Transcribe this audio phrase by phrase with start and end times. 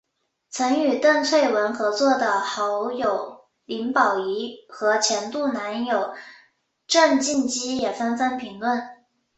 [0.49, 6.15] 曾与邓萃雯合作的好友林保怡和前度男友
[6.87, 8.81] 郑敬基也纷纷评论。